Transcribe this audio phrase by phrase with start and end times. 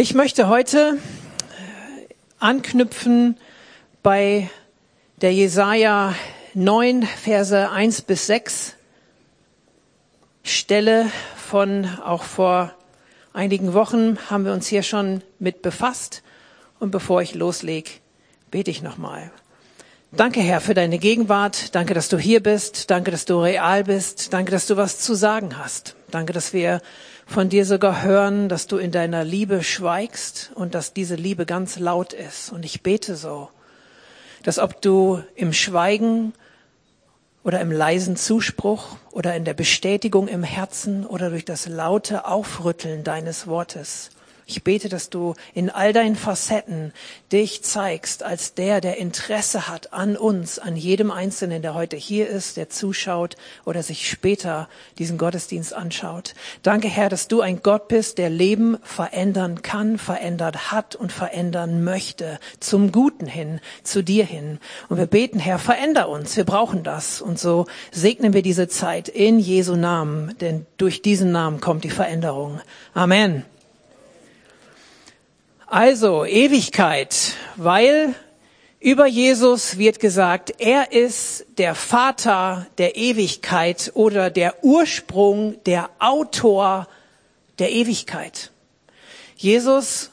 [0.00, 0.96] Ich möchte heute
[2.38, 3.36] anknüpfen
[4.04, 4.48] bei
[5.20, 6.14] der Jesaja
[6.54, 8.76] 9, Verse 1 bis 6
[10.44, 12.72] Stelle von auch vor
[13.32, 16.22] einigen Wochen haben wir uns hier schon mit befasst.
[16.78, 17.90] Und bevor ich loslege,
[18.52, 19.32] bete ich nochmal.
[20.12, 21.74] Danke, Herr, für deine Gegenwart.
[21.74, 22.88] Danke, dass du hier bist.
[22.92, 24.32] Danke, dass du real bist.
[24.32, 25.96] Danke, dass du was zu sagen hast.
[26.12, 26.82] Danke, dass wir
[27.28, 31.78] von dir sogar hören, dass du in deiner Liebe schweigst und dass diese Liebe ganz
[31.78, 32.50] laut ist.
[32.50, 33.50] Und ich bete so,
[34.42, 36.32] dass ob du im Schweigen
[37.44, 43.04] oder im leisen Zuspruch oder in der Bestätigung im Herzen oder durch das laute Aufrütteln
[43.04, 44.08] deines Wortes
[44.48, 46.94] ich bete, dass du in all deinen Facetten
[47.30, 52.28] dich zeigst als der, der Interesse hat an uns, an jedem Einzelnen, der heute hier
[52.28, 56.34] ist, der zuschaut oder sich später diesen Gottesdienst anschaut.
[56.62, 61.84] Danke, Herr, dass du ein Gott bist, der Leben verändern kann, verändert hat und verändern
[61.84, 64.60] möchte, zum Guten hin, zu dir hin.
[64.88, 66.38] Und wir beten, Herr, veränder uns.
[66.38, 67.20] Wir brauchen das.
[67.20, 71.90] Und so segnen wir diese Zeit in Jesu Namen, denn durch diesen Namen kommt die
[71.90, 72.62] Veränderung.
[72.94, 73.44] Amen.
[75.70, 78.14] Also Ewigkeit, weil
[78.80, 86.88] über Jesus wird gesagt, er ist der Vater der Ewigkeit oder der Ursprung, der Autor
[87.58, 88.50] der Ewigkeit.
[89.36, 90.10] Jesus,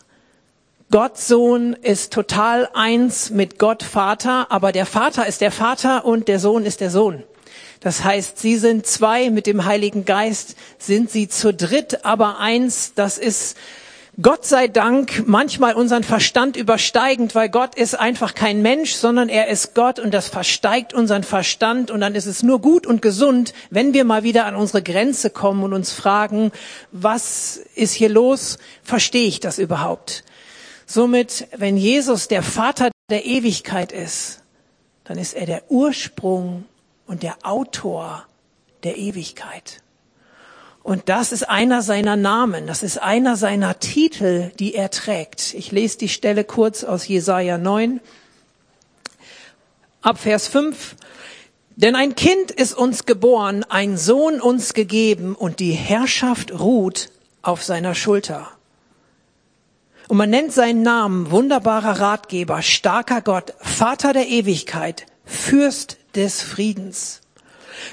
[0.91, 6.27] Gott Sohn, ist total eins mit Gott Vater, aber der Vater ist der Vater und
[6.27, 7.23] der Sohn ist der Sohn.
[7.79, 12.93] Das heißt, sie sind zwei mit dem Heiligen Geist, sind sie zu dritt, aber eins,
[12.93, 13.55] das ist
[14.21, 19.49] Gott sei Dank manchmal unseren Verstand übersteigend, weil Gott ist einfach kein Mensch, sondern er
[19.49, 23.53] ist Gott und das versteigt unseren Verstand und dann ist es nur gut und gesund,
[23.71, 26.53] wenn wir mal wieder an unsere Grenze kommen und uns fragen,
[26.93, 28.57] was ist hier los?
[28.83, 30.23] Verstehe ich das überhaupt?
[30.85, 34.43] Somit, wenn Jesus der Vater der Ewigkeit ist,
[35.03, 36.63] dann ist er der Ursprung
[37.05, 38.25] und der Autor
[38.85, 39.81] der Ewigkeit.
[40.85, 45.55] Und das ist einer seiner Namen, das ist einer seiner Titel, die er trägt.
[45.55, 48.01] Ich lese die Stelle kurz aus Jesaja 9,
[50.03, 50.95] ab Vers 5.
[51.75, 57.09] Denn ein Kind ist uns geboren, ein Sohn uns gegeben und die Herrschaft ruht
[57.41, 58.51] auf seiner Schulter.
[60.07, 67.21] Und man nennt seinen Namen wunderbarer Ratgeber, starker Gott, Vater der Ewigkeit, Fürst des Friedens.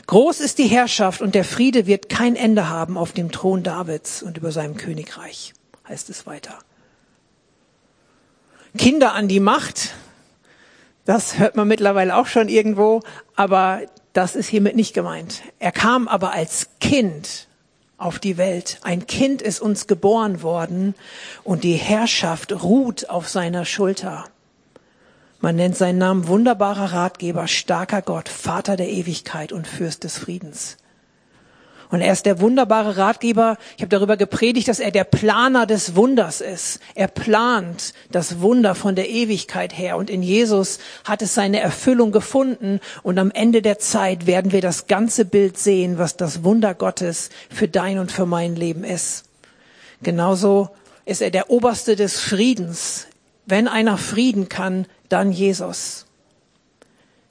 [0.06, 4.22] Groß ist die Herrschaft und der Friede wird kein Ende haben auf dem Thron Davids
[4.22, 5.54] und über seinem Königreich,
[5.88, 6.58] heißt es weiter.
[8.76, 9.94] Kinder an die Macht,
[11.04, 13.02] das hört man mittlerweile auch schon irgendwo,
[13.36, 13.82] aber
[14.12, 15.42] das ist hiermit nicht gemeint.
[15.58, 17.48] Er kam aber als Kind
[17.98, 18.78] auf die Welt.
[18.82, 20.94] Ein Kind ist uns geboren worden
[21.44, 24.24] und die Herrschaft ruht auf seiner Schulter.
[25.42, 30.76] Man nennt seinen Namen wunderbarer Ratgeber, starker Gott, Vater der Ewigkeit und Fürst des Friedens.
[31.90, 33.58] Und er ist der wunderbare Ratgeber.
[33.76, 36.78] Ich habe darüber gepredigt, dass er der Planer des Wunders ist.
[36.94, 39.96] Er plant das Wunder von der Ewigkeit her.
[39.96, 42.78] Und in Jesus hat es seine Erfüllung gefunden.
[43.02, 47.30] Und am Ende der Zeit werden wir das ganze Bild sehen, was das Wunder Gottes
[47.50, 49.24] für dein und für mein Leben ist.
[50.02, 50.70] Genauso
[51.04, 53.08] ist er der Oberste des Friedens.
[53.52, 56.06] Wenn einer Frieden kann, dann Jesus.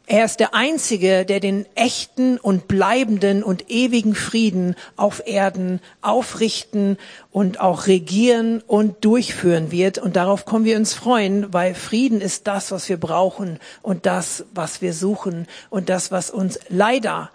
[0.05, 6.99] Er ist der Einzige, der den echten und bleibenden und ewigen Frieden auf Erden aufrichten
[7.31, 9.97] und auch regieren und durchführen wird.
[9.97, 14.45] Und darauf kommen wir uns freuen, weil Frieden ist das, was wir brauchen und das,
[14.53, 17.31] was wir suchen und das, was uns leider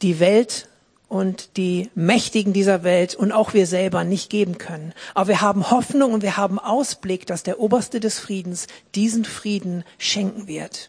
[0.00, 0.69] die Welt
[1.10, 4.94] und die Mächtigen dieser Welt und auch wir selber nicht geben können.
[5.12, 9.82] Aber wir haben Hoffnung und wir haben Ausblick, dass der Oberste des Friedens diesen Frieden
[9.98, 10.88] schenken wird.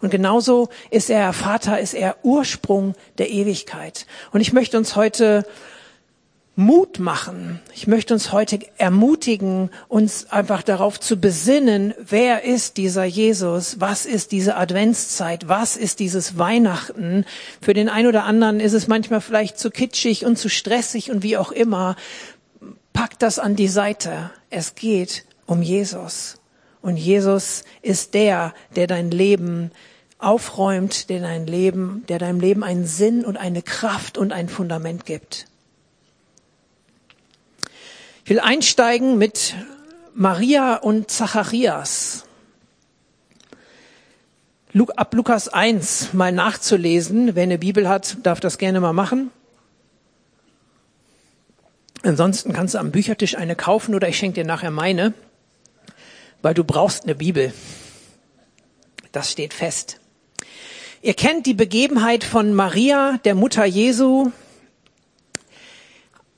[0.00, 4.06] Und genauso ist er Vater, ist er Ursprung der Ewigkeit.
[4.32, 5.46] Und ich möchte uns heute
[6.56, 7.60] Mut machen.
[7.74, 13.80] Ich möchte uns heute ermutigen, uns einfach darauf zu besinnen, wer ist dieser Jesus?
[13.80, 15.48] Was ist diese Adventszeit?
[15.48, 17.24] Was ist dieses Weihnachten?
[17.60, 21.24] Für den einen oder anderen ist es manchmal vielleicht zu kitschig und zu stressig und
[21.24, 21.96] wie auch immer.
[22.92, 24.30] Packt das an die Seite.
[24.48, 26.38] Es geht um Jesus.
[26.82, 29.72] Und Jesus ist der, der dein Leben
[30.18, 35.04] aufräumt, der dein Leben, der deinem Leben einen Sinn und eine Kraft und ein Fundament
[35.04, 35.46] gibt.
[38.24, 39.54] Ich will einsteigen mit
[40.14, 42.24] Maria und Zacharias.
[44.96, 47.34] Ab Lukas 1 mal nachzulesen.
[47.34, 49.30] Wer eine Bibel hat, darf das gerne mal machen.
[52.02, 55.12] Ansonsten kannst du am Büchertisch eine kaufen oder ich schenke dir nachher meine,
[56.40, 57.52] weil du brauchst eine Bibel.
[59.12, 60.00] Das steht fest.
[61.02, 64.32] Ihr kennt die Begebenheit von Maria, der Mutter Jesu.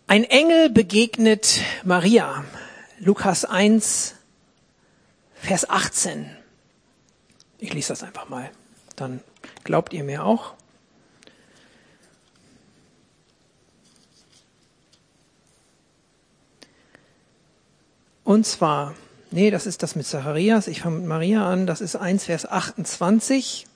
[0.09, 2.45] Ein Engel begegnet Maria.
[3.01, 4.15] Lukas 1,
[5.35, 6.31] Vers 18.
[7.59, 8.49] Ich lese das einfach mal.
[8.95, 9.21] Dann
[9.65, 10.55] glaubt ihr mir auch.
[18.23, 18.95] Und zwar,
[19.33, 20.69] nee, das ist das mit Zacharias.
[20.69, 21.67] Ich fange mit Maria an.
[21.67, 23.67] Das ist 1, Vers 28.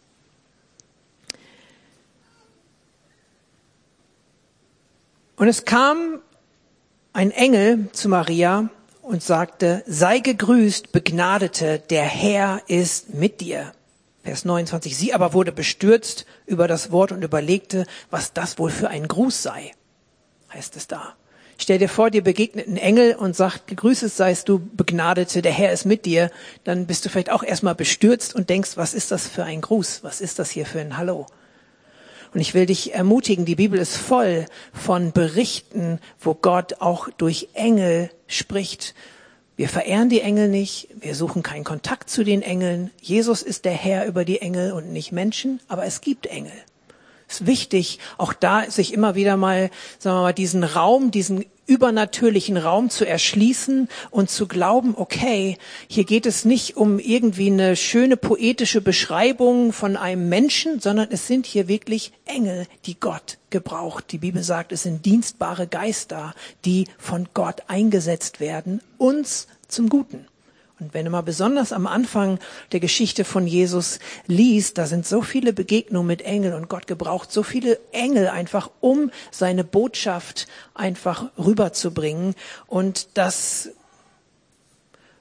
[5.41, 6.21] Und es kam
[7.15, 8.69] ein Engel zu Maria
[9.01, 13.73] und sagte, sei gegrüßt, Begnadete, der Herr ist mit dir.
[14.23, 14.95] Vers 29.
[14.95, 19.43] Sie aber wurde bestürzt über das Wort und überlegte, was das wohl für ein Gruß
[19.43, 19.73] sei,
[20.53, 21.15] heißt es da.
[21.57, 25.73] Stell dir vor, dir begegnet ein Engel und sagt, gegrüßet seist du, Begnadete, der Herr
[25.73, 26.31] ist mit dir.
[26.65, 30.05] Dann bist du vielleicht auch erstmal bestürzt und denkst, was ist das für ein Gruß?
[30.05, 31.25] Was ist das hier für ein Hallo?
[32.33, 37.49] Und ich will dich ermutigen, die Bibel ist voll von Berichten, wo Gott auch durch
[37.55, 38.95] Engel spricht.
[39.57, 42.91] Wir verehren die Engel nicht, wir suchen keinen Kontakt zu den Engeln.
[43.01, 46.53] Jesus ist der Herr über die Engel und nicht Menschen, aber es gibt Engel
[47.31, 52.57] ist wichtig, auch da sich immer wieder mal, sagen wir mal, diesen Raum, diesen übernatürlichen
[52.57, 55.57] Raum zu erschließen und zu glauben, okay,
[55.87, 61.29] hier geht es nicht um irgendwie eine schöne poetische Beschreibung von einem Menschen, sondern es
[61.29, 64.07] sind hier wirklich Engel, die Gott gebraucht.
[64.11, 66.35] Die Bibel sagt, es sind dienstbare Geister,
[66.65, 70.27] die von Gott eingesetzt werden, uns zum Guten.
[70.81, 72.39] Und wenn du mal besonders am Anfang
[72.73, 77.31] der Geschichte von Jesus liest, da sind so viele Begegnungen mit Engeln und Gott gebraucht
[77.31, 82.35] so viele Engel einfach, um seine Botschaft einfach rüberzubringen.
[82.67, 83.71] Und das,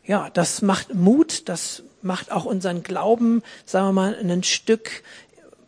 [0.06, 5.04] ja, das macht Mut, das macht auch unseren Glauben, sagen wir mal, ein Stück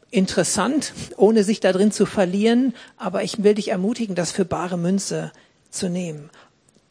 [0.09, 2.73] interessant, ohne sich da drin zu verlieren.
[2.95, 5.33] Aber ich will dich ermutigen, das für bare Münze
[5.69, 6.29] zu nehmen.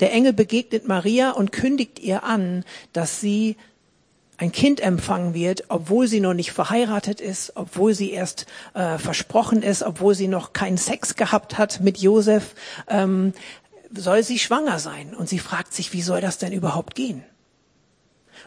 [0.00, 3.56] Der Engel begegnet Maria und kündigt ihr an, dass sie
[4.38, 9.62] ein Kind empfangen wird, obwohl sie noch nicht verheiratet ist, obwohl sie erst äh, versprochen
[9.62, 12.54] ist, obwohl sie noch keinen Sex gehabt hat mit Josef,
[12.88, 13.34] ähm,
[13.92, 15.14] soll sie schwanger sein.
[15.14, 17.22] Und sie fragt sich, wie soll das denn überhaupt gehen?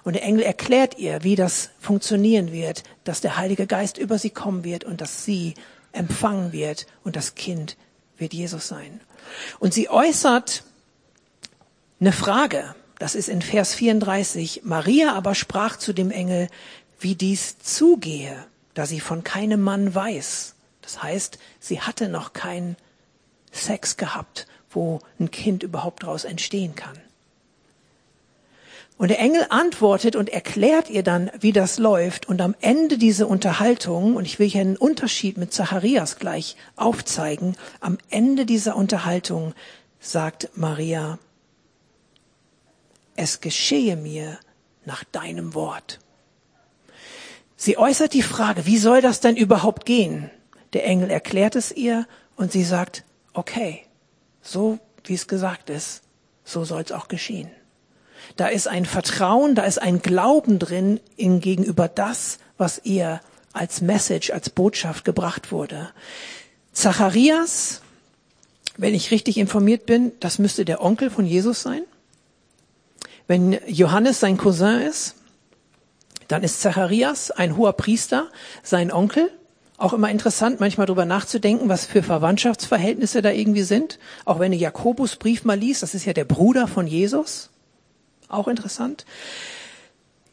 [0.03, 4.31] Und der Engel erklärt ihr, wie das funktionieren wird, dass der Heilige Geist über sie
[4.31, 5.53] kommen wird und dass sie
[5.91, 7.77] empfangen wird und das Kind
[8.17, 8.99] wird Jesus sein.
[9.59, 10.63] Und sie äußert
[12.03, 12.75] eine Frage.
[12.99, 14.63] Das ist in Vers 34.
[14.65, 16.49] Maria aber sprach zu dem Engel,
[16.99, 20.55] wie dies zugehe, da sie von keinem Mann weiß.
[20.81, 22.75] Das heißt, sie hatte noch keinen
[23.53, 26.97] Sex gehabt, wo ein Kind überhaupt daraus entstehen kann.
[28.97, 32.27] Und der Engel antwortet und erklärt ihr dann, wie das läuft.
[32.27, 37.55] Und am Ende dieser Unterhaltung, und ich will hier einen Unterschied mit Zacharias gleich aufzeigen,
[37.79, 39.53] am Ende dieser Unterhaltung
[40.01, 41.17] sagt Maria,
[43.15, 44.39] es geschehe mir
[44.85, 45.99] nach deinem Wort.
[47.55, 50.29] Sie äußert die Frage, wie soll das denn überhaupt gehen?
[50.73, 53.83] Der Engel erklärt es ihr und sie sagt, okay,
[54.41, 56.01] so wie es gesagt ist,
[56.43, 57.49] so soll es auch geschehen.
[58.35, 63.21] Da ist ein Vertrauen, da ist ein Glauben drin in gegenüber das, was ihr
[63.51, 65.91] als Message, als Botschaft gebracht wurde.
[66.71, 67.81] Zacharias,
[68.77, 71.83] wenn ich richtig informiert bin, das müsste der Onkel von Jesus sein.
[73.27, 75.15] Wenn Johannes sein Cousin ist,
[76.27, 78.27] dann ist Zacharias ein hoher Priester,
[78.63, 79.29] sein Onkel.
[79.77, 83.99] Auch immer interessant, manchmal darüber nachzudenken, was für Verwandtschaftsverhältnisse da irgendwie sind.
[84.25, 87.49] Auch wenn du Jakobus Brief mal liest, das ist ja der Bruder von Jesus.
[88.29, 89.05] Auch interessant.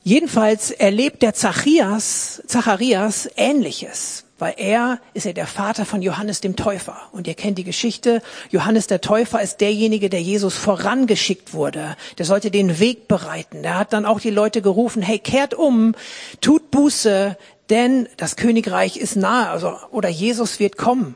[0.02, 6.56] Jedenfalls erlebt der Zacharias, Zacharias Ähnliches weil er ist ja der Vater von Johannes dem
[6.56, 6.97] Täufer.
[7.12, 8.23] Und ihr kennt die Geschichte.
[8.50, 11.97] Johannes der Täufer ist derjenige, der Jesus vorangeschickt wurde.
[12.18, 13.62] Der sollte den Weg bereiten.
[13.62, 15.94] Der hat dann auch die Leute gerufen, hey, kehrt um,
[16.40, 17.37] tut Buße,
[17.70, 21.14] denn das Königreich ist nahe, also, oder Jesus wird kommen.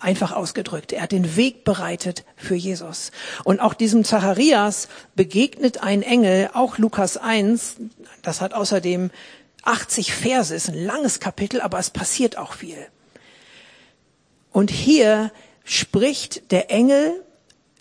[0.00, 0.92] Einfach ausgedrückt.
[0.92, 3.10] Er hat den Weg bereitet für Jesus.
[3.42, 7.76] Und auch diesem Zacharias begegnet ein Engel, auch Lukas 1.
[8.22, 9.10] Das hat außerdem
[9.68, 12.86] 80 Verse, ist ein langes Kapitel, aber es passiert auch viel.
[14.50, 15.30] Und hier
[15.64, 17.22] spricht der Engel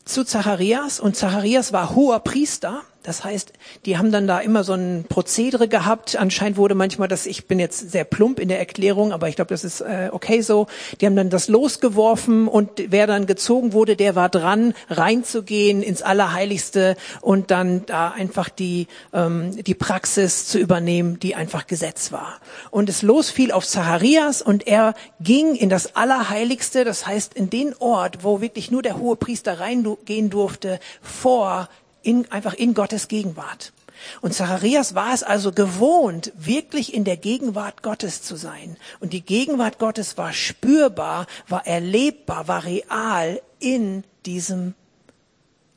[0.03, 2.83] zu Zacharias und Zacharias war hoher Priester.
[3.07, 3.53] Das heißt,
[3.85, 6.17] die haben dann da immer so ein Prozedere gehabt.
[6.17, 9.47] Anscheinend wurde manchmal das, ich bin jetzt sehr plump in der Erklärung, aber ich glaube,
[9.47, 10.67] das ist äh, okay so.
[10.99, 16.01] Die haben dann das losgeworfen und wer dann gezogen wurde, der war dran, reinzugehen ins
[16.01, 22.41] Allerheiligste und dann da einfach die, ähm, die Praxis zu übernehmen, die einfach Gesetz war.
[22.71, 27.73] Und es losfiel auf Zacharias und er ging in das Allerheiligste, das heißt in den
[27.79, 31.69] Ort, wo wirklich nur der hohe Priester reingehen durfte, vor
[32.01, 33.73] in, einfach in Gottes Gegenwart.
[34.21, 38.77] Und Zacharias war es also gewohnt, wirklich in der Gegenwart Gottes zu sein.
[38.99, 44.75] Und die Gegenwart Gottes war spürbar, war erlebbar, war real in diesem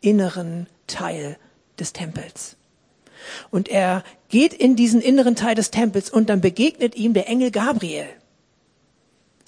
[0.00, 1.38] inneren Teil
[1.78, 2.56] des Tempels.
[3.50, 7.50] Und er geht in diesen inneren Teil des Tempels und dann begegnet ihm der Engel
[7.50, 8.08] Gabriel.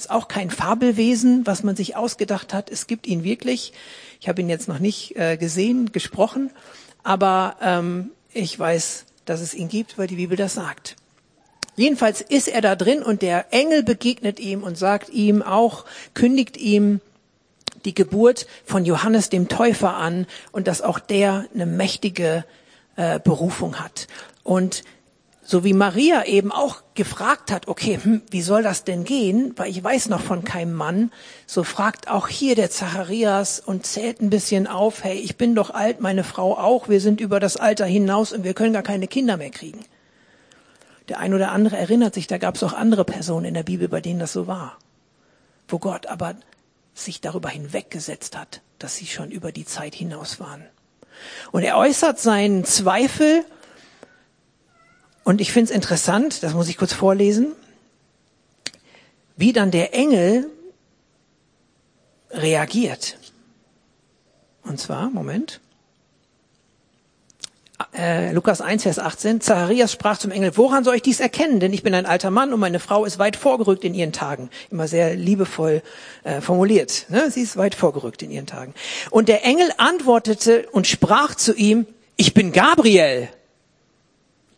[0.03, 2.71] Ist auch kein Fabelwesen, was man sich ausgedacht hat.
[2.71, 3.73] Es gibt ihn wirklich.
[4.21, 6.51] Ich habe ihn jetzt noch nicht äh, gesehen, gesprochen,
[7.05, 10.97] aber ähm, ich weiß, dass es ihn gibt, weil die Bibel das sagt.
[11.77, 16.57] Jedenfalls ist er da drin und der Engel begegnet ihm und sagt ihm auch, kündigt
[16.57, 17.01] ihm
[17.85, 22.45] die Geburt von Johannes dem Täufer an und dass auch der eine mächtige
[22.97, 24.09] äh, Berufung hat.
[24.43, 24.83] Und
[25.53, 29.71] so wie Maria eben auch gefragt hat, okay, hm, wie soll das denn gehen, weil
[29.71, 31.13] ich weiß noch von keinem Mann,
[31.47, 35.69] so fragt auch hier der Zacharias und zählt ein bisschen auf, hey, ich bin doch
[35.69, 39.09] alt, meine Frau auch, wir sind über das Alter hinaus und wir können gar keine
[39.09, 39.85] Kinder mehr kriegen.
[41.11, 43.89] Der ein oder andere erinnert sich, da gab es auch andere Personen in der Bibel,
[43.89, 44.79] bei denen das so war,
[45.69, 46.35] wo Gott aber
[46.95, 50.65] sich darüber hinweggesetzt hat, dass sie schon über die Zeit hinaus waren.
[51.51, 53.45] Und er äußert seinen Zweifel,
[55.25, 57.53] und ich finde es interessant, das muss ich kurz vorlesen,
[59.37, 60.51] wie dann der Engel
[62.31, 63.19] reagiert.
[64.65, 65.61] Und zwar, Moment,
[67.95, 71.61] äh, Lukas 1, Vers 18, Zacharias sprach zum Engel, woran soll ich dies erkennen?
[71.61, 74.51] Denn ich bin ein alter Mann und meine Frau ist weit vorgerückt in ihren Tagen.
[74.71, 75.83] Immer sehr liebevoll
[76.25, 77.07] äh, formuliert.
[77.09, 77.31] Ne?
[77.31, 78.75] Sie ist weit vorgerückt in ihren Tagen.
[79.11, 81.87] Und der Engel antwortete und sprach zu ihm,
[82.17, 83.29] ich bin Gabriel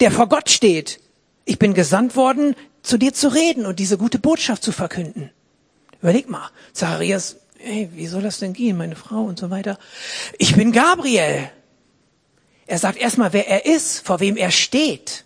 [0.04, 1.00] der vor Gott steht.
[1.46, 5.30] Ich bin gesandt worden, zu dir zu reden und diese gute Botschaft zu verkünden.
[6.02, 9.78] Überleg mal, Zacharias, hey, wie soll das denn gehen, meine Frau und so weiter.
[10.38, 11.50] Ich bin Gabriel.
[12.66, 15.24] Er sagt erstmal, wer er ist, vor wem er steht.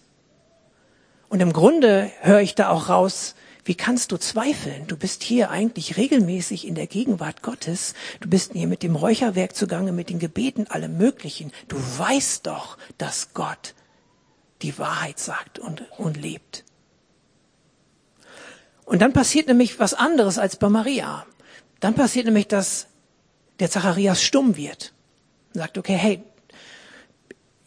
[1.29, 4.87] Und im Grunde höre ich da auch raus, wie kannst du zweifeln?
[4.87, 7.95] Du bist hier eigentlich regelmäßig in der Gegenwart Gottes.
[8.21, 11.51] Du bist hier mit dem Räucherwerk zugange, mit den Gebeten, allem Möglichen.
[11.67, 13.75] Du weißt doch, dass Gott
[14.63, 16.65] die Wahrheit sagt und, und lebt.
[18.85, 21.27] Und dann passiert nämlich was anderes als bei Maria.
[21.81, 22.87] Dann passiert nämlich, dass
[23.61, 24.93] der Zacharias stumm wird.
[25.53, 26.23] Und sagt, okay, hey,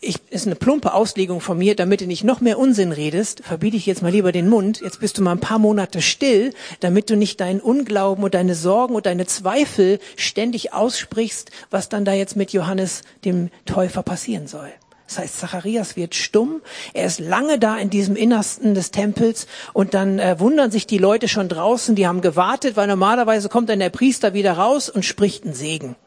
[0.04, 3.78] ich, ist eine plumpe Auslegung von mir, damit du nicht noch mehr Unsinn redest, verbiete
[3.78, 4.82] ich jetzt mal lieber den Mund.
[4.82, 8.56] Jetzt bist du mal ein paar Monate still, damit du nicht deinen Unglauben und deine
[8.56, 14.48] Sorgen und deine Zweifel ständig aussprichst, was dann da jetzt mit Johannes dem Täufer passieren
[14.48, 14.72] soll.
[15.12, 16.62] Das heißt, Zacharias wird stumm.
[16.94, 21.00] Er ist lange da in diesem Innersten des Tempels und dann äh, wundern sich die
[21.00, 25.04] Leute schon draußen, die haben gewartet, weil normalerweise kommt dann der Priester wieder raus und
[25.04, 25.98] spricht einen Segen.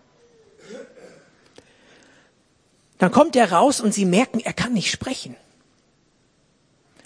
[2.97, 5.37] Dann kommt er raus und sie merken, er kann nicht sprechen.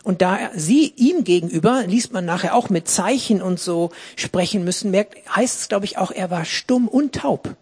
[0.04, 4.92] Und da sie ihm gegenüber, liest man nachher auch mit Zeichen und so sprechen müssen,
[4.92, 7.56] merkt, heißt es, glaube ich, auch, er war stumm und taub.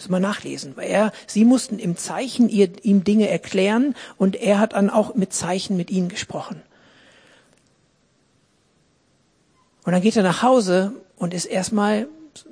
[0.00, 0.78] Müssen wir nachlesen.
[0.78, 5.14] Weil er, sie mussten im Zeichen ihr, ihm Dinge erklären und er hat dann auch
[5.14, 6.62] mit Zeichen mit ihnen gesprochen.
[9.84, 12.08] Und dann geht er nach Hause und ist erstmal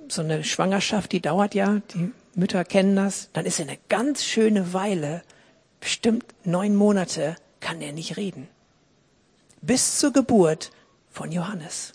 [0.09, 3.31] so eine Schwangerschaft, die dauert ja, die Mütter kennen das.
[3.33, 5.23] Dann ist er eine ganz schöne Weile,
[5.81, 8.47] bestimmt neun Monate, kann er nicht reden.
[9.63, 10.71] Bis zur Geburt
[11.11, 11.95] von Johannes.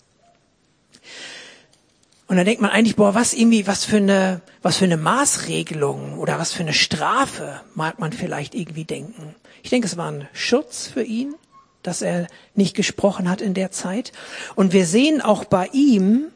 [2.26, 6.18] Und dann denkt man eigentlich, boah, was irgendwie, was für eine, was für eine Maßregelung
[6.18, 9.34] oder was für eine Strafe mag man vielleicht irgendwie denken.
[9.62, 11.34] Ich denke, es war ein Schutz für ihn,
[11.82, 14.12] dass er nicht gesprochen hat in der Zeit.
[14.54, 16.28] Und wir sehen auch bei ihm,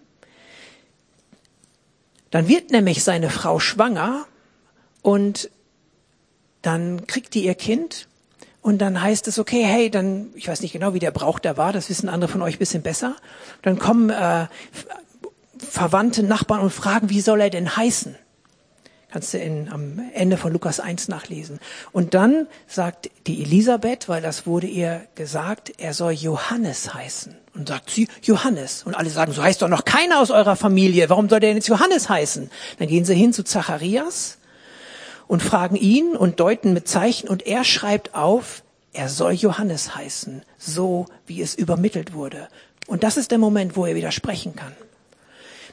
[2.31, 4.27] dann wird nämlich seine Frau schwanger
[5.01, 5.51] und
[6.61, 8.09] dann kriegt die ihr Kind
[8.61, 11.57] und dann heißt es, okay, hey, dann, ich weiß nicht genau, wie der Brauch da
[11.57, 13.17] war, das wissen andere von euch bisschen besser.
[13.63, 14.49] Dann kommen äh,
[15.59, 18.17] Verwandte, Nachbarn und fragen, wie soll er denn heißen?
[19.11, 21.61] Kannst du in, am Ende von Lukas 1 nachlesen.
[21.93, 27.35] Und dann sagt die Elisabeth, weil das wurde ihr gesagt, er soll Johannes heißen.
[27.55, 28.83] Und sagt sie, Johannes.
[28.83, 31.09] Und alle sagen, so heißt doch noch keiner aus eurer Familie.
[31.09, 32.51] Warum soll der denn jetzt Johannes heißen?
[32.79, 34.37] Dann gehen sie hin zu Zacharias
[35.27, 38.63] und fragen ihn und deuten mit Zeichen und er schreibt auf,
[38.93, 42.49] er soll Johannes heißen, so wie es übermittelt wurde.
[42.87, 44.75] Und das ist der Moment, wo er widersprechen kann.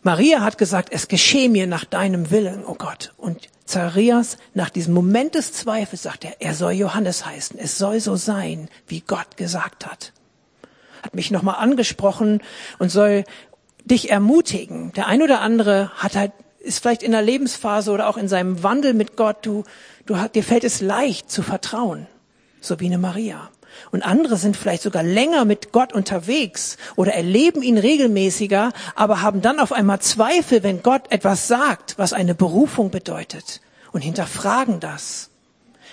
[0.05, 3.15] Maria hat gesagt, es geschehe mir nach deinem Willen, oh Gott.
[3.17, 7.57] Und Zacharias, nach diesem Moment des Zweifels, sagt er, er soll Johannes heißen.
[7.57, 10.13] Es soll so sein, wie Gott gesagt hat.
[11.01, 12.43] Hat mich nochmal angesprochen
[12.77, 13.23] und soll
[13.83, 14.91] dich ermutigen.
[14.93, 18.61] Der ein oder andere hat halt, ist vielleicht in der Lebensphase oder auch in seinem
[18.61, 19.63] Wandel mit Gott, du,
[20.05, 22.05] du, dir fällt es leicht zu vertrauen.
[22.61, 23.49] So wie eine Maria.
[23.91, 29.41] Und andere sind vielleicht sogar länger mit Gott unterwegs oder erleben ihn regelmäßiger, aber haben
[29.41, 35.29] dann auf einmal Zweifel, wenn Gott etwas sagt, was eine Berufung bedeutet und hinterfragen das.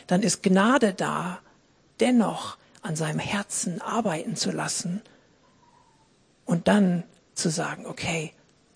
[0.07, 1.41] Dann ist Gnade da,
[2.01, 5.03] dennoch an seinem Herzen arbeiten zu lassen
[6.45, 8.33] und dann zu sagen, okay,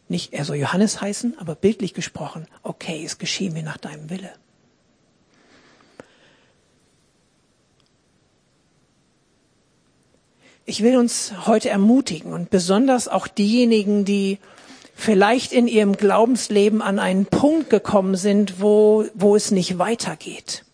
[0.08, 4.32] nicht er soll Johannes heißen, aber bildlich gesprochen, okay, es geschehe mir nach deinem Wille.
[10.68, 14.38] Ich will uns heute ermutigen und besonders auch diejenigen, die
[14.96, 20.65] vielleicht in ihrem Glaubensleben an einen Punkt gekommen sind, wo, wo es nicht weitergeht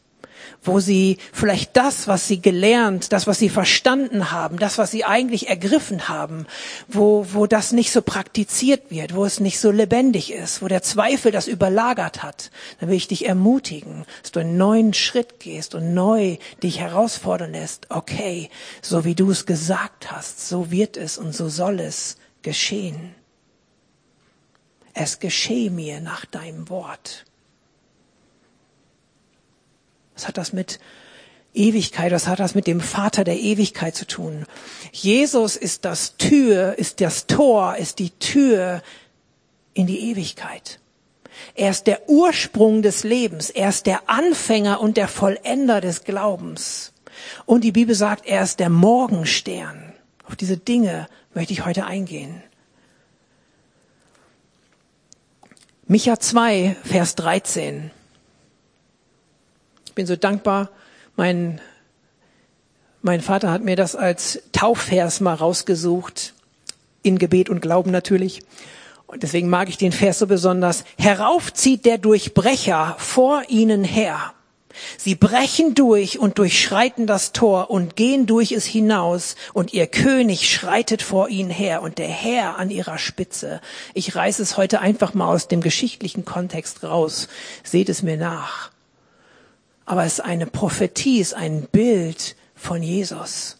[0.62, 5.04] wo sie vielleicht das, was sie gelernt, das, was sie verstanden haben, das, was sie
[5.04, 6.46] eigentlich ergriffen haben,
[6.88, 10.82] wo, wo das nicht so praktiziert wird, wo es nicht so lebendig ist, wo der
[10.82, 15.74] Zweifel das überlagert hat, dann will ich dich ermutigen, dass du einen neuen Schritt gehst
[15.74, 17.86] und neu dich herausfordern lässt.
[17.90, 23.14] Okay, so wie du es gesagt hast, so wird es und so soll es geschehen.
[24.94, 27.24] Es geschehe mir nach deinem Wort.
[30.14, 30.78] Was hat das mit
[31.54, 34.46] Ewigkeit, was hat das mit dem Vater der Ewigkeit zu tun?
[34.92, 38.82] Jesus ist das Tür, ist das Tor, ist die Tür
[39.74, 40.78] in die Ewigkeit.
[41.54, 43.50] Er ist der Ursprung des Lebens.
[43.50, 46.92] Er ist der Anfänger und der Vollender des Glaubens.
[47.46, 49.92] Und die Bibel sagt, er ist der Morgenstern.
[50.24, 52.42] Auf diese Dinge möchte ich heute eingehen.
[55.86, 57.90] Micha 2, Vers 13.
[59.92, 60.70] Ich bin so dankbar.
[61.16, 61.60] Mein,
[63.02, 66.32] mein Vater hat mir das als Taufvers mal rausgesucht.
[67.02, 68.40] In Gebet und Glauben natürlich.
[69.06, 70.84] Und deswegen mag ich den Vers so besonders.
[70.96, 74.32] Herauf zieht der Durchbrecher vor ihnen her.
[74.96, 80.50] Sie brechen durch und durchschreiten das Tor und gehen durch es hinaus und ihr König
[80.50, 83.60] schreitet vor ihnen her und der Herr an ihrer Spitze.
[83.92, 87.28] Ich reiße es heute einfach mal aus dem geschichtlichen Kontext raus.
[87.62, 88.72] Seht es mir nach
[89.92, 93.58] aber es ist eine Prophetie, es ist ein Bild von Jesus.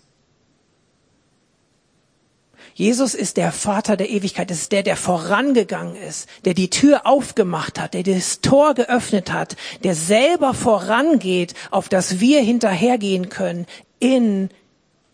[2.73, 4.51] Jesus ist der Vater der Ewigkeit.
[4.51, 9.31] Es ist der, der vorangegangen ist, der die Tür aufgemacht hat, der das Tor geöffnet
[9.31, 13.67] hat, der selber vorangeht, auf das wir hinterhergehen können
[13.99, 14.49] in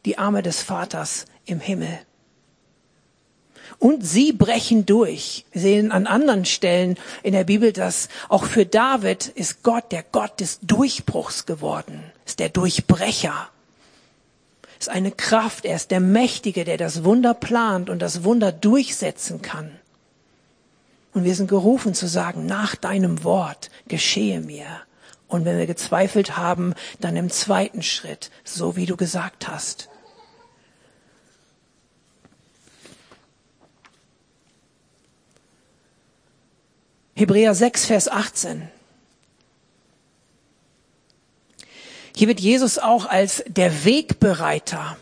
[0.04, 1.98] die Arme des Vaters im Himmel
[3.78, 5.44] und sie brechen durch.
[5.52, 10.02] Wir sehen an anderen Stellen in der Bibel, dass auch für David ist Gott der
[10.02, 13.48] Gott des Durchbruchs geworden, ist der Durchbrecher.
[14.78, 19.42] Ist eine Kraft, er ist der Mächtige, der das Wunder plant und das Wunder durchsetzen
[19.42, 19.72] kann.
[21.12, 24.66] Und wir sind gerufen zu sagen, nach deinem Wort geschehe mir.
[25.26, 29.88] Und wenn wir gezweifelt haben, dann im zweiten Schritt, so wie du gesagt hast.
[37.18, 38.68] Hebräer 6, Vers 18.
[42.14, 44.96] Hier wird Jesus auch als der Wegbereiter,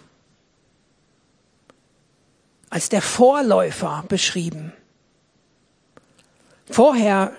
[2.71, 4.73] als der Vorläufer beschrieben.
[6.71, 7.37] Vorher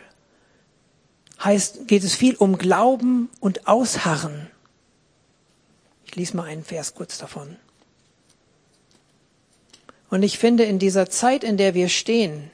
[1.44, 4.52] heißt, geht es viel um Glauben und Ausharren.
[6.06, 7.56] Ich lese mal einen Vers kurz davon.
[10.12, 12.52] Und ich finde, in dieser Zeit, in der wir stehen,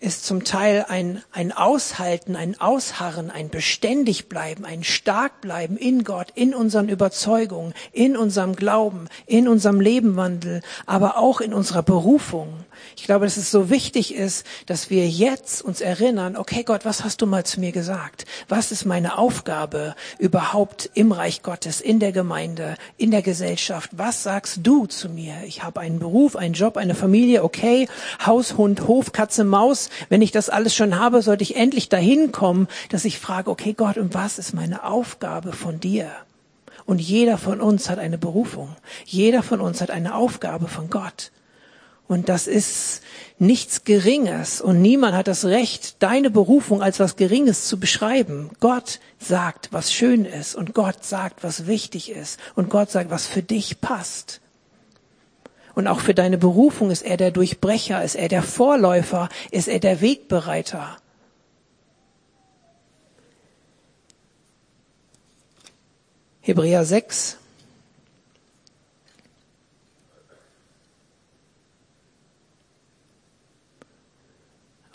[0.00, 6.54] ist zum Teil ein, ein Aushalten, ein Ausharren, ein Beständigbleiben, ein Starkbleiben in Gott, in
[6.54, 12.64] unseren Überzeugungen, in unserem Glauben, in unserem Lebenwandel, aber auch in unserer Berufung.
[12.96, 17.04] Ich glaube, dass es so wichtig ist, dass wir jetzt uns erinnern, okay Gott, was
[17.04, 18.24] hast du mal zu mir gesagt?
[18.48, 23.90] Was ist meine Aufgabe überhaupt im Reich Gottes, in der Gemeinde, in der Gesellschaft?
[23.92, 25.34] Was sagst du zu mir?
[25.46, 27.86] Ich habe einen Beruf, einen Job, eine Familie, okay,
[28.24, 29.89] Haus, Hund, Hof, Katze, Maus.
[30.08, 33.72] Wenn ich das alles schon habe, sollte ich endlich dahin kommen, dass ich frage, okay
[33.72, 36.10] Gott, und was ist meine Aufgabe von dir?
[36.86, 38.74] Und jeder von uns hat eine Berufung.
[39.04, 41.30] Jeder von uns hat eine Aufgabe von Gott.
[42.08, 43.02] Und das ist
[43.38, 44.60] nichts Geringes.
[44.60, 48.50] Und niemand hat das Recht, deine Berufung als was Geringes zu beschreiben.
[48.58, 50.56] Gott sagt, was schön ist.
[50.56, 52.40] Und Gott sagt, was wichtig ist.
[52.56, 54.40] Und Gott sagt, was für dich passt.
[55.74, 59.78] Und auch für deine Berufung ist er der Durchbrecher, ist er der Vorläufer, ist er
[59.78, 60.96] der Wegbereiter.
[66.40, 67.36] Hebräer 6,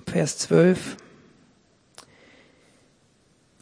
[0.08, 0.98] Vers 12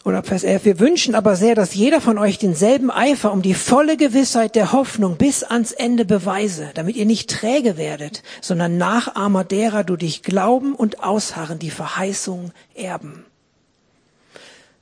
[0.04, 0.66] oder Vers 11.
[0.66, 4.74] Wir wünschen aber sehr, dass jeder von euch denselben Eifer um die volle Gewissheit der
[4.74, 10.22] Hoffnung bis ans Ende beweise, damit ihr nicht träge werdet, sondern Nachahmer derer, du dich
[10.22, 13.26] Glauben und Ausharren die Verheißung erben.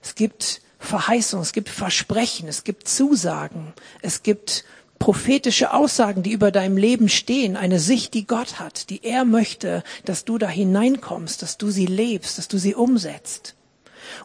[0.01, 4.65] Es gibt Verheißung, es gibt Versprechen, es gibt Zusagen, es gibt
[4.97, 9.83] prophetische Aussagen, die über deinem Leben stehen, eine Sicht, die Gott hat, die er möchte,
[10.05, 13.55] dass du da hineinkommst, dass du sie lebst, dass du sie umsetzt.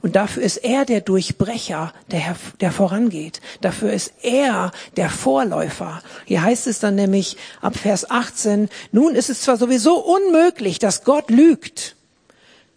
[0.02, 3.40] Und dafür ist er der Durchbrecher, der, der vorangeht.
[3.60, 6.02] Dafür ist er der Vorläufer.
[6.24, 11.04] Hier heißt es dann nämlich ab Vers 18, nun ist es zwar sowieso unmöglich, dass
[11.04, 11.96] Gott lügt,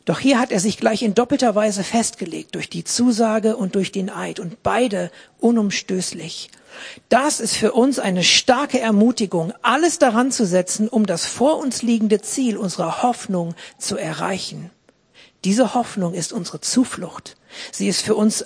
[0.09, 3.91] doch hier hat er sich gleich in doppelter Weise festgelegt, durch die Zusage und durch
[3.91, 6.49] den Eid, und beide unumstößlich.
[7.09, 11.83] Das ist für uns eine starke Ermutigung, alles daran zu setzen, um das vor uns
[11.83, 14.71] liegende Ziel unserer Hoffnung zu erreichen.
[15.43, 17.37] Diese Hoffnung ist unsere Zuflucht.
[17.71, 18.43] Sie ist für uns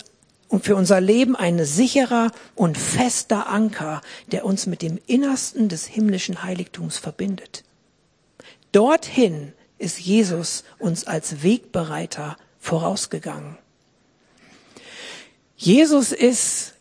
[0.47, 4.01] und für unser Leben ein sicherer und fester Anker,
[4.31, 7.63] der uns mit dem Innersten des himmlischen Heiligtums verbindet.
[8.71, 13.57] Dorthin ist Jesus uns als Wegbereiter vorausgegangen.
[15.55, 16.72] Jesus ist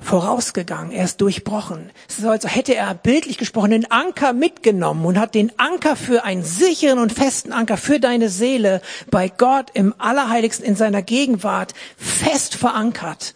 [0.00, 1.90] vorausgegangen, er ist durchbrochen.
[2.08, 6.24] Es ist also hätte er bildlich gesprochen den Anker mitgenommen und hat den Anker für
[6.24, 11.74] einen sicheren und festen Anker für deine Seele bei Gott im Allerheiligsten in seiner Gegenwart
[11.96, 13.34] fest verankert.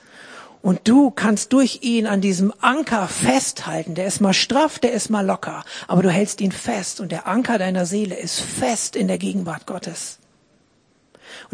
[0.63, 3.95] Und du kannst durch ihn an diesem Anker festhalten.
[3.95, 5.63] Der ist mal straff, der ist mal locker.
[5.89, 9.67] Aber du hältst ihn fest und der Anker deiner Seele ist fest in der Gegenwart
[9.67, 10.21] Gottes.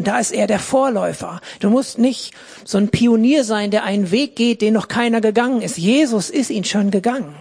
[0.01, 1.41] Und da ist er der Vorläufer.
[1.59, 2.33] Du musst nicht
[2.65, 5.77] so ein Pionier sein, der einen Weg geht, den noch keiner gegangen ist.
[5.77, 7.35] Jesus ist ihn schon gegangen.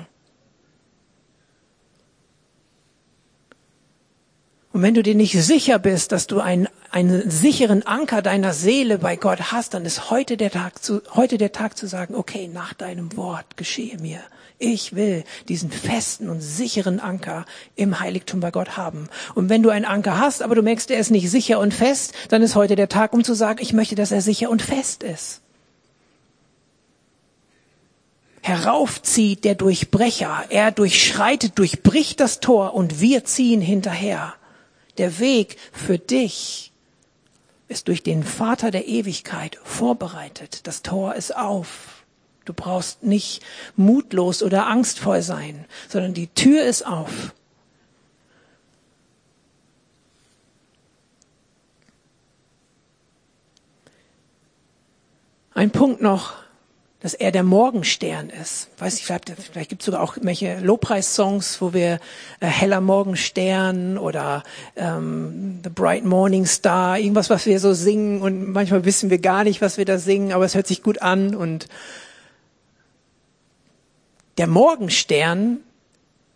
[4.75, 8.99] Und wenn du dir nicht sicher bist, dass du einen, einen sicheren Anker deiner Seele
[8.99, 12.47] bei Gott hast, dann ist heute der Tag zu, heute der Tag zu sagen, okay,
[12.47, 14.21] nach deinem Wort geschehe mir.
[14.63, 17.47] Ich will diesen festen und sicheren Anker
[17.77, 19.09] im Heiligtum bei Gott haben.
[19.35, 22.13] Und wenn du einen Anker hast, aber du merkst, er ist nicht sicher und fest,
[22.29, 25.03] dann ist heute der Tag, um zu sagen, ich möchte, dass er sicher und fest
[25.03, 25.41] ist.
[28.43, 30.45] Heraufzieht der Durchbrecher.
[30.51, 34.35] Er durchschreitet, durchbricht das Tor und wir ziehen hinterher.
[34.99, 36.75] Der Weg für dich
[37.67, 40.67] ist durch den Vater der Ewigkeit vorbereitet.
[40.67, 42.00] Das Tor ist auf.
[42.45, 43.43] Du brauchst nicht
[43.77, 47.35] mutlos oder angstvoll sein, sondern die Tür ist auf.
[55.53, 56.41] Ein Punkt noch,
[57.01, 58.69] dass er der Morgenstern ist.
[58.79, 61.99] Weiß ich, vielleicht, vielleicht gibt es sogar auch welche Lobpreis-Songs, wo wir
[62.41, 64.43] äh, heller Morgenstern oder
[64.77, 69.45] ähm, The Bright Morning Star, irgendwas, was wir so singen und manchmal wissen wir gar
[69.45, 71.69] nicht, was wir da singen, aber es hört sich gut an und
[74.39, 75.61] der Morgenstern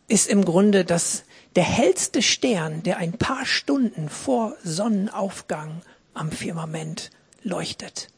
[0.08, 1.24] ist im Grunde das,
[1.56, 7.10] der hellste Stern, der ein paar Stunden vor Sonnenaufgang am Firmament
[7.42, 8.08] leuchtet.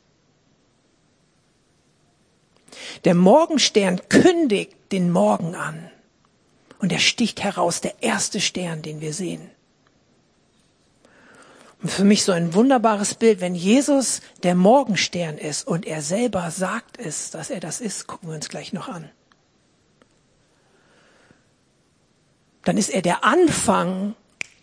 [3.05, 5.91] Der Morgenstern kündigt den Morgen an
[6.79, 9.51] und er sticht heraus, der erste Stern, den wir sehen.
[11.83, 16.51] Und für mich so ein wunderbares Bild, wenn Jesus der Morgenstern ist und er selber
[16.51, 19.11] sagt es, dass er das ist, gucken wir uns gleich noch an.
[22.67, 24.17] Dann ist er der Anfang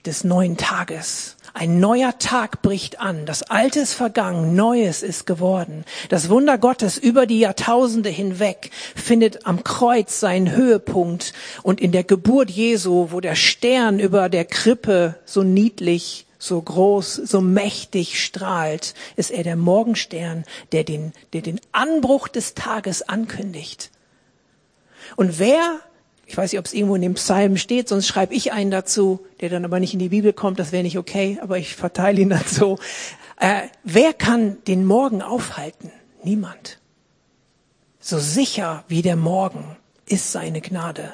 [0.05, 1.37] des neuen Tages.
[1.53, 3.25] Ein neuer Tag bricht an.
[3.25, 5.85] Das Alte ist vergangen, Neues ist geworden.
[6.09, 12.03] Das Wunder Gottes über die Jahrtausende hinweg findet am Kreuz seinen Höhepunkt und in der
[12.03, 18.95] Geburt Jesu, wo der Stern über der Krippe so niedlich, so groß, so mächtig strahlt,
[19.15, 23.91] ist er der Morgenstern, der den, der den Anbruch des Tages ankündigt.
[25.15, 25.79] Und wer
[26.33, 29.23] ich weiß nicht, ob es irgendwo in dem Psalm steht, sonst schreibe ich einen dazu,
[29.39, 32.19] der dann aber nicht in die Bibel kommt, das wäre nicht okay, aber ich verteile
[32.19, 32.79] ihn dazu.
[33.39, 35.91] Äh, wer kann den Morgen aufhalten?
[36.23, 36.79] Niemand.
[37.99, 41.13] So sicher wie der Morgen ist seine Gnade.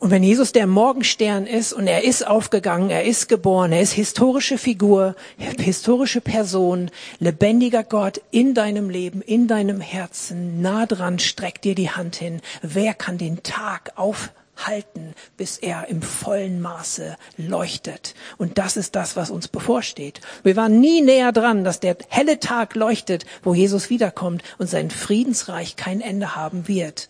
[0.00, 3.92] Und wenn Jesus der Morgenstern ist und er ist aufgegangen, er ist geboren, er ist
[3.92, 5.16] historische Figur,
[5.58, 11.90] historische Person, lebendiger Gott in deinem Leben, in deinem Herzen, nah dran, streck dir die
[11.90, 12.40] Hand hin.
[12.62, 18.14] Wer kann den Tag aufhalten, bis er im vollen Maße leuchtet?
[18.36, 20.20] Und das ist das, was uns bevorsteht.
[20.44, 24.92] Wir waren nie näher dran, dass der helle Tag leuchtet, wo Jesus wiederkommt und sein
[24.92, 27.08] Friedensreich kein Ende haben wird.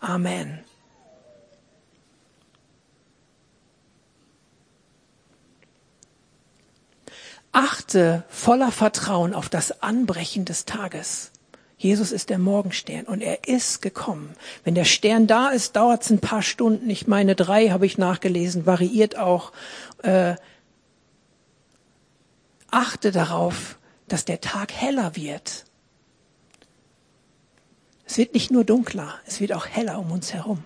[0.00, 0.64] Amen.
[7.52, 11.32] Achte voller Vertrauen auf das Anbrechen des Tages.
[11.76, 14.34] Jesus ist der Morgenstern und er ist gekommen.
[14.64, 16.88] Wenn der Stern da ist, dauert es ein paar Stunden.
[16.88, 19.52] Ich meine, drei habe ich nachgelesen, variiert auch.
[20.02, 20.36] Äh,
[22.70, 25.64] achte darauf, dass der Tag heller wird.
[28.06, 30.64] Es wird nicht nur dunkler, es wird auch heller um uns herum.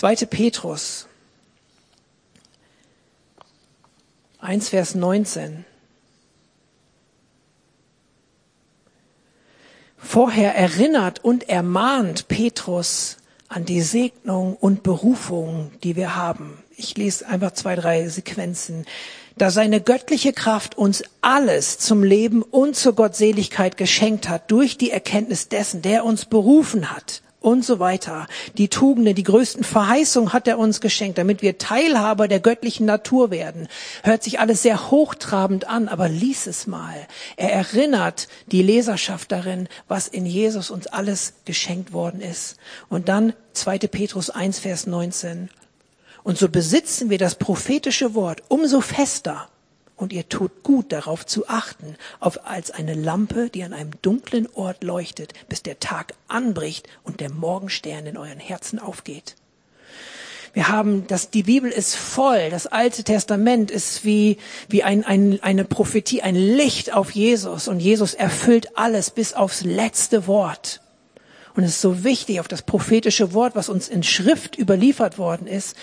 [0.00, 1.06] Zweite Petrus
[4.38, 5.66] 1, Vers 19.
[9.98, 16.64] Vorher erinnert und ermahnt Petrus an die Segnung und Berufung, die wir haben.
[16.78, 18.86] Ich lese einfach zwei, drei Sequenzen.
[19.36, 24.92] Da seine göttliche Kraft uns alles zum Leben und zur Gottseligkeit geschenkt hat durch die
[24.92, 28.26] Erkenntnis dessen, der uns berufen hat und so weiter.
[28.58, 33.30] Die Tugenden, die größten Verheißungen hat er uns geschenkt, damit wir Teilhaber der göttlichen Natur
[33.30, 33.68] werden.
[34.02, 37.06] Hört sich alles sehr hochtrabend an, aber lies es mal.
[37.36, 42.56] Er erinnert die Leserschaft darin, was in Jesus uns alles geschenkt worden ist.
[42.88, 43.78] Und dann 2.
[43.78, 45.48] Petrus 1, Vers 19.
[46.22, 49.48] Und so besitzen wir das prophetische Wort umso fester
[50.00, 54.48] und ihr tut gut darauf zu achten, auf als eine Lampe, die an einem dunklen
[54.54, 59.36] Ort leuchtet, bis der Tag anbricht und der Morgenstern in euren Herzen aufgeht.
[60.54, 62.50] Wir haben, das, die Bibel ist voll.
[62.50, 67.68] Das Alte Testament ist wie, wie ein, ein, eine Prophetie, ein Licht auf Jesus.
[67.68, 70.80] Und Jesus erfüllt alles bis aufs letzte Wort.
[71.54, 75.46] Und es ist so wichtig, auf das prophetische Wort, was uns in Schrift überliefert worden
[75.46, 75.76] ist,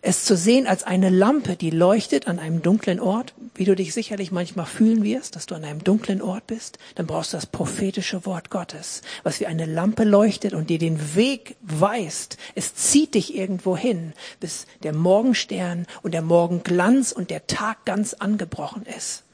[0.00, 3.92] es zu sehen als eine Lampe, die leuchtet an einem dunklen Ort, wie du dich
[3.92, 7.46] sicherlich manchmal fühlen wirst, dass du an einem dunklen Ort bist, dann brauchst du das
[7.46, 12.36] prophetische Wort Gottes, was wie eine Lampe leuchtet und dir den Weg weist.
[12.54, 18.14] Es zieht dich irgendwo hin, bis der Morgenstern und der Morgenglanz und der Tag ganz
[18.14, 19.24] angebrochen ist.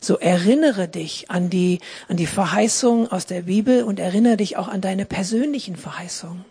[0.00, 4.68] So erinnere dich an die, an die Verheißung aus der Bibel und erinnere dich auch
[4.68, 6.49] an deine persönlichen Verheißungen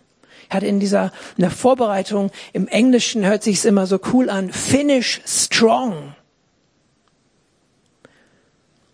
[0.50, 4.52] hat in dieser in der Vorbereitung im Englischen hört sich's immer so cool an.
[4.52, 6.14] Finish strong.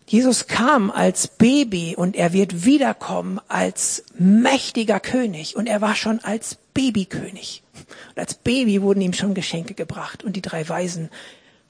[0.08, 6.20] Jesus kam als Baby und er wird wiederkommen als mächtiger König und er war schon
[6.20, 7.64] als Babykönig.
[8.10, 11.10] Und als Baby wurden ihm schon Geschenke gebracht und die drei weisen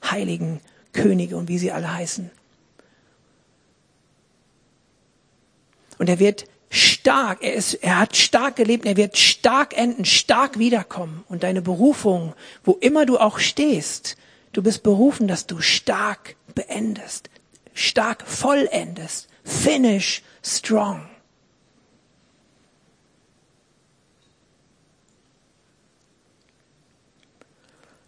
[0.03, 0.59] heiligen
[0.93, 2.29] Könige und wie sie alle heißen.
[5.97, 10.59] Und er wird stark, er ist, er hat stark gelebt, er wird stark enden, stark
[10.59, 11.23] wiederkommen.
[11.29, 14.17] Und deine Berufung, wo immer du auch stehst,
[14.53, 17.29] du bist berufen, dass du stark beendest,
[17.73, 19.27] stark vollendest.
[19.43, 21.07] Finish strong.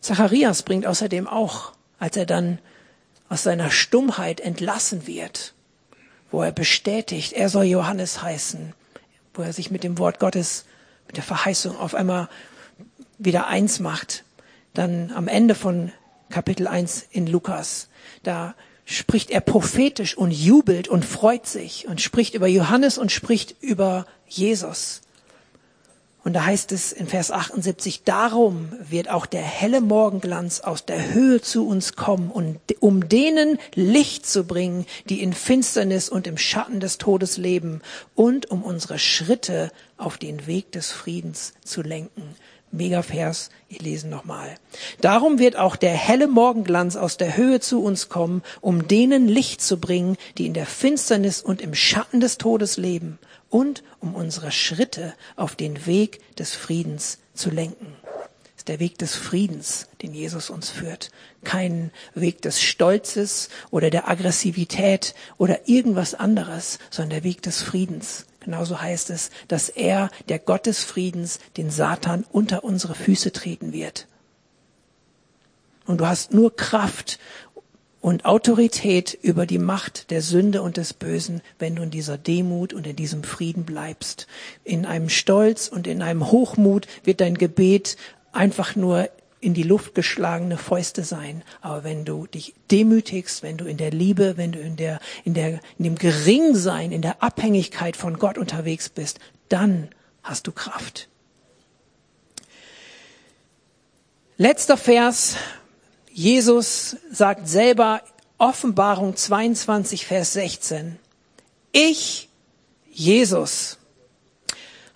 [0.01, 2.59] Zacharias bringt außerdem auch, als er dann
[3.29, 5.53] aus seiner Stummheit entlassen wird,
[6.31, 8.73] wo er bestätigt, er soll Johannes heißen,
[9.33, 10.65] wo er sich mit dem Wort Gottes,
[11.07, 12.29] mit der Verheißung auf einmal
[13.17, 14.23] wieder eins macht.
[14.73, 15.91] Dann am Ende von
[16.29, 17.89] Kapitel 1 in Lukas,
[18.23, 18.53] da
[18.85, 24.05] spricht er prophetisch und jubelt und freut sich und spricht über Johannes und spricht über
[24.27, 25.01] Jesus.
[26.23, 31.13] Und da heißt es in Vers 78, darum wird auch der helle Morgenglanz aus der
[31.13, 36.81] Höhe zu uns kommen, um denen Licht zu bringen, die in Finsternis und im Schatten
[36.81, 37.81] des Todes leben,
[38.15, 42.35] und um unsere Schritte auf den Weg des Friedens zu lenken.
[42.71, 44.55] Megavers, ich lese nochmal.
[45.01, 49.61] Darum wird auch der helle Morgenglanz aus der Höhe zu uns kommen, um denen Licht
[49.61, 54.51] zu bringen, die in der Finsternis und im Schatten des Todes leben und um unsere
[54.51, 57.95] Schritte auf den Weg des Friedens zu lenken.
[58.03, 61.11] Das ist der Weg des Friedens, den Jesus uns führt.
[61.43, 68.25] Kein Weg des Stolzes oder der Aggressivität oder irgendwas anderes, sondern der Weg des Friedens.
[68.49, 73.73] Genauso heißt es, dass er, der Gott des Friedens, den Satan unter unsere Füße treten
[73.73, 74.07] wird.
[75.85, 77.19] Und du hast nur Kraft
[78.01, 82.73] und Autorität über die Macht der Sünde und des Bösen, wenn du in dieser Demut
[82.73, 84.25] und in diesem Frieden bleibst.
[84.63, 87.97] In einem Stolz und in einem Hochmut wird dein Gebet
[88.31, 89.09] einfach nur
[89.41, 91.43] in die Luft geschlagene Fäuste sein.
[91.61, 95.33] Aber wenn du dich demütigst, wenn du in der Liebe, wenn du in der, in
[95.33, 99.89] der, in dem Geringsein, in der Abhängigkeit von Gott unterwegs bist, dann
[100.23, 101.07] hast du Kraft.
[104.37, 105.35] Letzter Vers.
[106.11, 108.01] Jesus sagt selber,
[108.37, 110.97] Offenbarung 22, Vers 16.
[111.71, 112.29] Ich,
[112.89, 113.78] Jesus,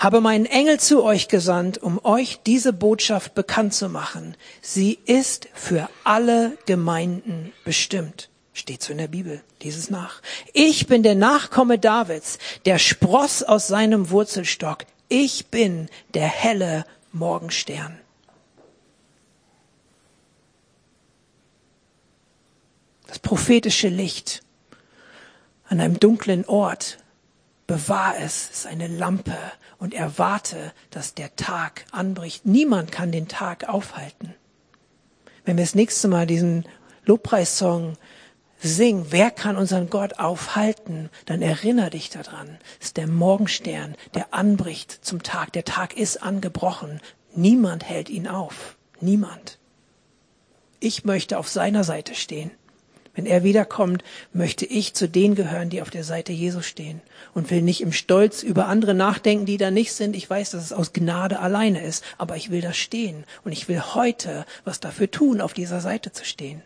[0.03, 4.35] habe meinen Engel zu euch gesandt, um euch diese Botschaft bekannt zu machen.
[4.61, 8.29] Sie ist für alle Gemeinden bestimmt.
[8.51, 10.21] Steht so in der Bibel, dieses nach.
[10.51, 14.79] Ich bin der Nachkomme Davids, der Spross aus seinem Wurzelstock.
[15.07, 17.97] Ich bin der helle Morgenstern.
[23.07, 24.43] Das prophetische Licht
[25.69, 26.97] an einem dunklen Ort.
[27.67, 29.37] Bewahr es, es ist eine Lampe
[29.83, 32.45] und erwarte, dass der Tag anbricht.
[32.45, 34.33] Niemand kann den Tag aufhalten.
[35.43, 36.65] Wenn wir das nächste Mal diesen
[37.03, 37.97] Lobpreissong
[38.59, 42.57] singen, wer kann unseren Gott aufhalten, dann erinnere dich daran.
[42.79, 45.51] Es ist der Morgenstern, der anbricht zum Tag.
[45.51, 47.01] Der Tag ist angebrochen.
[47.35, 48.77] Niemand hält ihn auf.
[49.01, 49.59] Niemand.
[50.79, 52.51] Ich möchte auf seiner Seite stehen.
[53.15, 56.99] Wenn er wiederkommt, möchte ich zu denen gehören, die auf der Seite Jesus stehen
[57.35, 60.15] und will nicht im Stolz über andere nachdenken, die da nicht sind.
[60.15, 63.67] Ich weiß, dass es aus Gnade alleine ist, aber ich will da stehen und ich
[63.67, 66.63] will heute was dafür tun, auf dieser Seite zu stehen.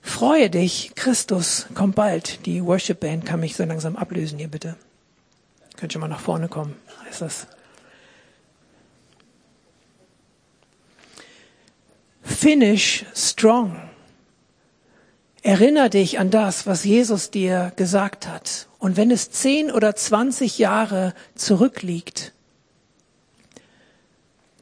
[0.00, 2.46] Freue dich, Christus kommt bald.
[2.46, 4.76] Die Worship Band kann mich so langsam ablösen hier bitte.
[5.76, 6.74] Könnt schon mal nach vorne kommen.
[7.08, 7.46] Ist das?
[12.42, 13.76] Finish strong.
[15.44, 18.66] Erinner dich an das, was Jesus dir gesagt hat.
[18.80, 22.32] Und wenn es zehn oder zwanzig Jahre zurückliegt,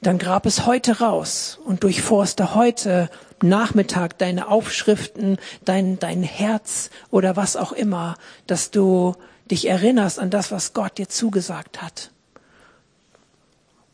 [0.03, 3.09] dann grab es heute raus und durchforste heute
[3.41, 9.15] Nachmittag deine Aufschriften, dein, dein Herz oder was auch immer, dass du
[9.51, 12.11] dich erinnerst an das, was Gott dir zugesagt hat.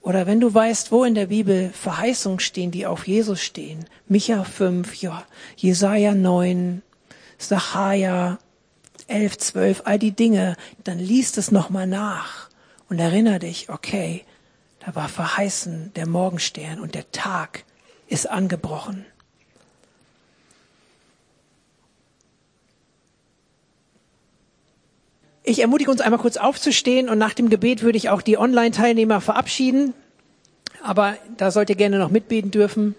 [0.06, 3.86] Oder wenn du weißt, wo in der Bibel Verheißungen stehen, die auf Jesus stehen.
[4.06, 4.94] Micha 5,
[5.56, 6.82] Jesaja 9,
[7.38, 8.38] Sacharja
[9.08, 12.50] 11, 12, all die Dinge, dann liest es nochmal nach
[12.88, 14.24] und erinnere dich, okay,
[14.78, 17.64] da war verheißen der Morgenstern und der Tag
[18.06, 19.06] ist angebrochen.
[25.48, 29.20] Ich ermutige uns einmal kurz aufzustehen und nach dem Gebet würde ich auch die Online-Teilnehmer
[29.20, 29.94] verabschieden.
[30.82, 32.96] Aber da sollt ihr gerne noch mitbeten dürfen.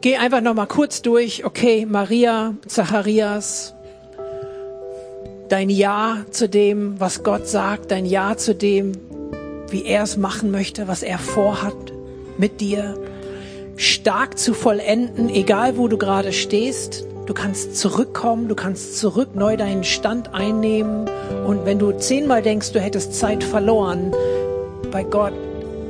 [0.00, 1.44] Geh einfach noch mal kurz durch.
[1.44, 3.74] Okay, Maria, Zacharias,
[5.48, 8.92] dein Ja zu dem, was Gott sagt, dein Ja zu dem,
[9.70, 11.92] wie er es machen möchte, was er vorhat
[12.38, 12.96] mit dir.
[13.76, 17.07] Stark zu vollenden, egal wo du gerade stehst.
[17.28, 21.10] Du kannst zurückkommen, du kannst zurück neu deinen Stand einnehmen.
[21.46, 24.14] Und wenn du zehnmal denkst, du hättest Zeit verloren,
[24.90, 25.34] bei Gott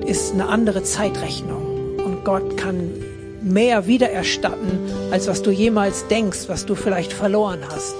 [0.04, 1.94] ist eine andere Zeitrechnung.
[2.04, 2.90] Und Gott kann
[3.40, 4.80] mehr wiedererstatten,
[5.12, 7.94] als was du jemals denkst, was du vielleicht verloren hast.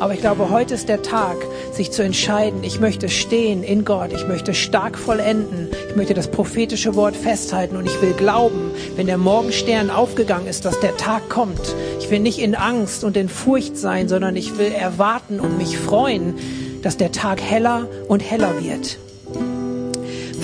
[0.00, 1.36] Aber ich glaube, heute ist der Tag,
[1.72, 6.28] sich zu entscheiden, ich möchte stehen in Gott, ich möchte stark vollenden, ich möchte das
[6.28, 11.28] prophetische Wort festhalten und ich will glauben, wenn der Morgenstern aufgegangen ist, dass der Tag
[11.28, 11.74] kommt.
[12.00, 15.78] Ich will nicht in Angst und in Furcht sein, sondern ich will erwarten und mich
[15.78, 16.34] freuen,
[16.82, 18.98] dass der Tag heller und heller wird.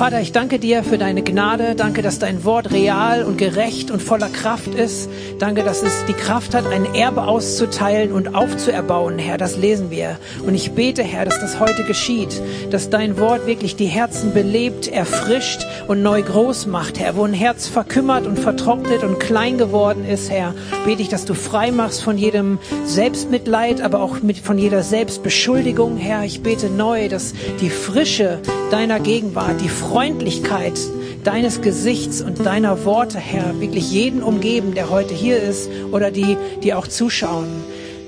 [0.00, 1.74] Vater, ich danke dir für deine Gnade.
[1.74, 5.10] Danke, dass dein Wort real und gerecht und voller Kraft ist.
[5.38, 9.36] Danke, dass es die Kraft hat, ein Erbe auszuteilen und aufzuerbauen, Herr.
[9.36, 10.16] Das lesen wir.
[10.46, 14.88] Und ich bete, Herr, dass das heute geschieht, dass dein Wort wirklich die Herzen belebt,
[14.88, 17.14] erfrischt und neu groß macht, Herr.
[17.16, 20.54] Wo ein Herz verkümmert und vertrocknet und klein geworden ist, Herr,
[20.86, 25.98] bete ich, dass du frei machst von jedem Selbstmitleid, aber auch mit, von jeder Selbstbeschuldigung,
[25.98, 26.24] Herr.
[26.24, 28.38] Ich bete neu, dass die Frische
[28.70, 30.78] deiner Gegenwart, die Freundlichkeit
[31.24, 36.36] deines Gesichts und deiner Worte, Herr, wirklich jeden umgeben, der heute hier ist oder die,
[36.62, 37.48] die auch zuschauen.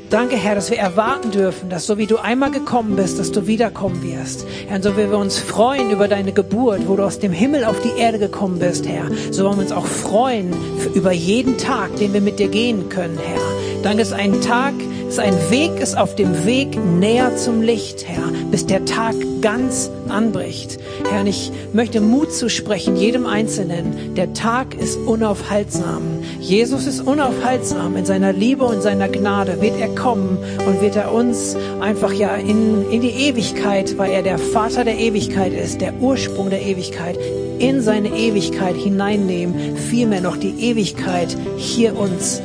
[0.09, 3.49] Danke, Herr, dass wir erwarten dürfen, dass so wie du einmal gekommen bist, dass du
[3.49, 4.47] wiederkommen wirst.
[4.69, 7.65] Herr, und so wie wir uns freuen über deine Geburt, wo du aus dem Himmel
[7.65, 10.55] auf die Erde gekommen bist, Herr, so wollen wir uns auch freuen
[10.95, 13.83] über jeden Tag, den wir mit dir gehen können, Herr.
[13.83, 14.75] Danke, es ist ein Tag
[15.13, 19.91] dass ein Weg ist auf dem Weg näher zum Licht, Herr, bis der Tag ganz
[20.09, 20.79] anbricht.
[21.11, 24.15] Herr, und ich möchte Mut zusprechen, jedem Einzelnen.
[24.15, 26.01] Der Tag ist unaufhaltsam.
[26.41, 27.95] Jesus ist unaufhaltsam.
[27.99, 32.35] In seiner Liebe und seiner Gnade wird er kommen und wird er uns einfach ja
[32.37, 37.19] in, in die Ewigkeit, weil er der Vater der Ewigkeit ist, der Ursprung der Ewigkeit,
[37.59, 42.41] in seine Ewigkeit hineinnehmen, vielmehr noch die Ewigkeit hier uns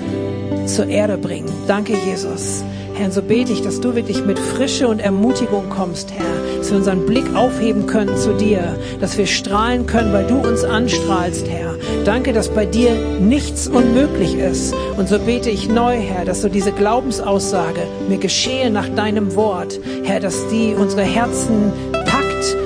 [0.68, 1.52] zur Erde bringen.
[1.68, 2.64] Danke, Jesus.
[2.98, 6.78] Herr, so bete ich, dass du wirklich mit Frische und Ermutigung kommst, Herr, dass wir
[6.78, 11.76] unseren Blick aufheben können zu dir, dass wir strahlen können, weil du uns anstrahlst, Herr.
[12.06, 14.74] Danke, dass bei dir nichts unmöglich ist.
[14.98, 19.80] Und so bete ich neu, Herr, dass so diese Glaubensaussage mir geschehe nach deinem Wort,
[20.04, 22.58] Herr, dass die unsere Herzen packt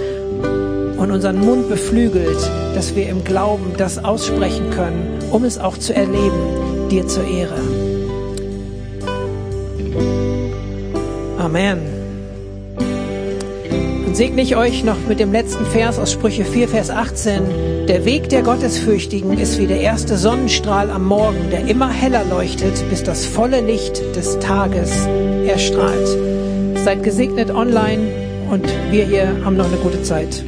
[0.97, 2.39] und unseren Mund beflügelt,
[2.74, 7.81] dass wir im Glauben das aussprechen können, um es auch zu erleben, dir zur Ehre.
[11.52, 11.80] Amen.
[14.08, 17.88] Und segne ich euch noch mit dem letzten Vers aus Sprüche 4, Vers 18.
[17.89, 22.89] Der Weg der Gottesfürchtigen ist wie der erste Sonnenstrahl am Morgen, der immer heller leuchtet,
[22.89, 25.10] bis das volle Licht des Tages
[25.45, 26.18] erstrahlt.
[26.86, 30.45] Seid gesegnet online und wir hier haben noch eine gute Zeit.